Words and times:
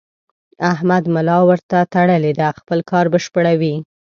احمد 0.71 1.03
ملا 1.15 1.37
ورته 1.49 1.77
تړلې 1.93 2.33
ده؛ 2.39 2.47
خپل 2.59 2.79
کار 2.91 3.05
بشپړوي. 3.13 3.75